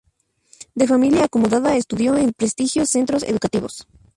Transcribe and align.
De 0.73 0.87
familia 0.87 1.25
acomodada 1.25 1.75
estudió 1.75 2.15
en 2.17 2.33
prestigiosos 2.33 2.89
centros 2.89 3.21
educativos. 3.21 3.87